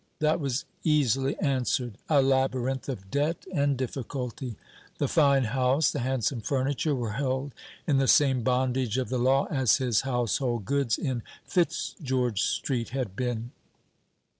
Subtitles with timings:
[0.17, 1.99] That was easily answered.
[2.09, 4.55] A labyrinth of debt and difficulty.
[4.97, 7.53] The fine house, the handsome furniture, were held
[7.85, 13.15] in the same bondage of the law as his household goods in Fitzgeorge Street had
[13.15, 13.51] been.